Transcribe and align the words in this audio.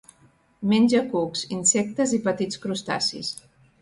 Menja 0.71 1.01
cucs, 1.11 1.43
insectes 1.57 2.17
i 2.19 2.21
petits 2.29 2.63
crustacis. 2.65 3.31